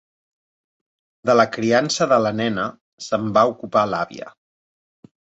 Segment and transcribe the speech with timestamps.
[1.31, 2.67] De la criança de la nena
[3.11, 4.37] se'n va ocupar l'àvia.